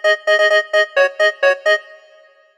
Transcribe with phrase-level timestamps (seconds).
[0.00, 0.51] Thank you.